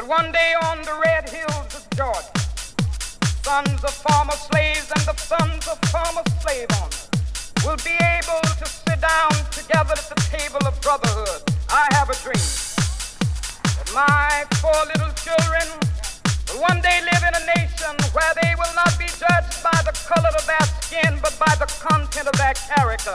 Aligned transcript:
that 0.00 0.08
one 0.08 0.32
day 0.32 0.54
on 0.64 0.80
the 0.82 0.96
red 0.96 1.28
hills 1.28 1.72
of 1.76 1.84
Georgia, 1.92 2.32
sons 3.44 3.84
of 3.84 3.92
former 3.92 4.38
slaves 4.48 4.88
and 4.96 5.04
the 5.04 5.16
sons 5.16 5.68
of 5.68 5.76
former 5.92 6.24
slave 6.40 6.68
owners 6.80 7.08
will 7.64 7.76
be 7.84 7.92
able 8.00 8.40
to 8.56 8.64
sit 8.64 8.96
down 8.96 9.28
together 9.52 9.92
at 9.92 10.08
the 10.08 10.20
table 10.32 10.62
of 10.64 10.72
brotherhood. 10.80 11.42
I 11.68 11.84
have 11.92 12.08
a 12.08 12.16
dream 12.24 12.48
that 13.76 13.90
my 13.92 14.48
four 14.64 14.80
little 14.88 15.12
children 15.20 15.68
will 16.48 16.64
one 16.64 16.80
day 16.80 17.04
live 17.04 17.20
in 17.20 17.34
a 17.36 17.44
nation 17.60 17.92
where 18.16 18.32
they 18.40 18.56
will 18.56 18.72
not 18.72 18.96
be 18.96 19.08
judged 19.20 19.60
by 19.60 19.76
the 19.84 19.92
color 20.08 20.32
of 20.32 20.46
their 20.48 20.66
skin, 20.80 21.20
but 21.20 21.36
by 21.36 21.52
the 21.60 21.68
content 21.76 22.24
of 22.24 22.36
their 22.40 22.56
character. 22.56 23.12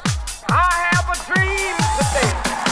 I 0.54 0.70
have 0.94 1.10
a 1.10 1.18
dream 1.26 1.74
today. 1.98 2.66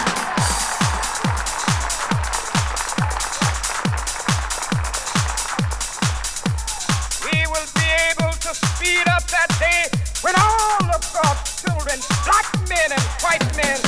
When 10.23 10.33
all 10.39 10.85
of 10.95 11.03
God's 11.13 11.61
children, 11.61 11.99
black 12.23 12.47
men 12.69 12.91
and 12.91 13.03
white 13.21 13.43
men, 13.57 13.82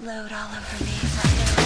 Load 0.00 0.32
all 0.32 0.48
over 0.48 0.84
me. 0.84 1.61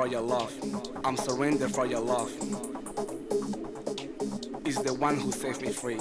For 0.00 0.06
your 0.06 0.22
love. 0.22 0.50
I'm 1.04 1.14
surrendered 1.18 1.74
for 1.74 1.84
your 1.84 2.00
love. 2.00 2.32
Is 4.64 4.76
the 4.76 4.94
one 4.94 5.20
who 5.20 5.30
set 5.30 5.60
me 5.60 5.72
free. 5.72 5.98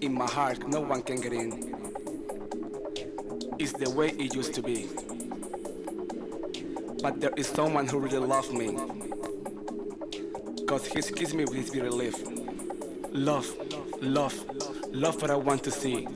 In 0.00 0.14
my 0.14 0.26
heart, 0.26 0.68
no 0.68 0.80
one 0.80 1.02
can 1.02 1.20
get 1.20 1.32
in. 1.32 1.50
It's 3.58 3.72
the 3.72 3.90
way 3.90 4.10
it 4.10 4.32
used 4.32 4.54
to 4.54 4.62
be. 4.62 4.90
But 7.02 7.20
there 7.20 7.32
is 7.36 7.48
someone 7.48 7.88
who 7.88 7.98
really 7.98 8.18
loves 8.18 8.52
me. 8.52 8.76
Cause 10.68 10.86
he's 10.86 11.10
kissed 11.10 11.34
me 11.34 11.46
with 11.46 11.74
lips. 11.74 12.22
Love, 13.10 13.48
love, 14.00 14.36
love 14.92 15.20
what 15.20 15.32
I 15.32 15.36
want 15.36 15.64
to 15.64 15.72
see. 15.72 16.06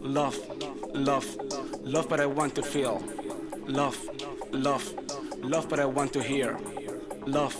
Love, 0.00 0.36
love, 0.92 1.24
love 1.84 2.10
what 2.10 2.18
I 2.18 2.26
want 2.26 2.56
to 2.56 2.64
feel. 2.64 3.00
Love, 3.68 3.96
love, 4.50 5.03
love 5.44 5.70
what 5.70 5.78
I 5.78 5.84
want 5.84 6.12
to 6.14 6.22
hear. 6.22 6.58
Love, 7.26 7.56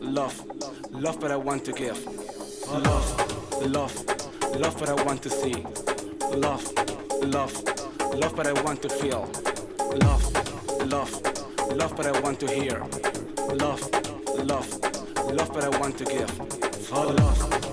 love, 0.00 0.44
love 0.90 1.22
what 1.22 1.30
I 1.30 1.36
want 1.36 1.64
to 1.66 1.72
give. 1.72 2.04
Love, 2.66 3.66
love, 3.66 3.94
love 4.56 4.80
what 4.80 4.88
I 4.88 5.04
want 5.04 5.22
to 5.22 5.30
see. 5.30 5.54
Love, 6.34 6.72
love, 7.22 7.54
love 8.14 8.36
what 8.36 8.46
I 8.46 8.52
want 8.62 8.82
to 8.82 8.88
feel. 8.88 9.30
Love, 9.78 10.24
love, 10.86 11.12
love 11.76 11.96
what 11.96 12.06
I 12.06 12.20
want 12.20 12.40
to 12.40 12.48
hear. 12.48 12.84
Love, 13.54 13.82
love, 14.44 14.68
love 15.32 15.50
what 15.54 15.64
I 15.64 15.78
want 15.78 15.96
to 15.98 16.04
give. 16.04 16.90
Love. 16.90 17.67